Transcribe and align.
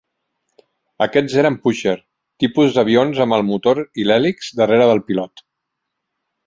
Aquests 1.05 1.35
eren 1.41 1.57
"Pusher" 1.67 1.93
tipus 2.45 2.79
d'avions 2.79 3.23
amb 3.27 3.39
el 3.39 3.47
motor 3.53 3.83
i 4.05 4.09
l'hèlix 4.09 4.53
darrere 4.63 4.93
del 4.93 5.09
pilot. 5.13 5.49